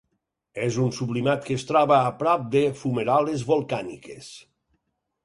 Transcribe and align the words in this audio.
És 0.67 0.77
un 0.83 0.87
sublimat 0.99 1.43
que 1.49 1.57
es 1.59 1.65
troba 1.71 1.99
a 2.05 2.13
prop 2.21 2.47
de 2.57 2.63
fumaroles 2.79 3.45
volcàniques. 3.51 4.31